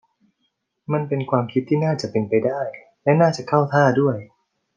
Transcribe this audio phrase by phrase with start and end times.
[0.93, 2.61] มันเป็นความคิดที่น่าจะเป็นไปได้
[3.03, 4.17] และน่าจะเข้าท่าด้วย